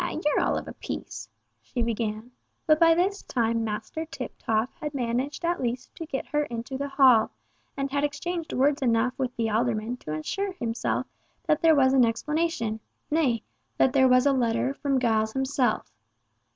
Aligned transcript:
"Ah! 0.03 0.15
you're 0.25 0.43
all 0.43 0.57
of 0.57 0.67
a 0.67 0.73
piece," 0.73 1.29
she 1.61 1.83
began; 1.83 2.31
but 2.65 2.79
by 2.79 2.95
this 2.95 3.21
time 3.21 3.63
Master 3.63 4.03
Tiptoff 4.03 4.67
had 4.79 4.95
managed 4.95 5.45
at 5.45 5.61
least 5.61 5.93
to 5.93 6.07
get 6.07 6.25
her 6.25 6.45
into 6.45 6.75
the 6.75 6.87
hall, 6.87 7.29
and 7.77 7.91
had 7.91 8.03
exchanged 8.03 8.51
words 8.51 8.81
enough 8.81 9.13
with 9.19 9.35
the 9.35 9.51
alderman 9.51 9.97
to 9.97 10.11
assure 10.15 10.53
himself 10.53 11.05
that 11.45 11.61
there 11.61 11.75
was 11.75 11.93
an 11.93 12.03
explanation, 12.03 12.79
nay, 13.11 13.43
that 13.77 13.93
there 13.93 14.07
was 14.07 14.25
a 14.25 14.33
letter 14.33 14.73
from 14.73 14.99
Giles 14.99 15.33
himself. 15.33 15.91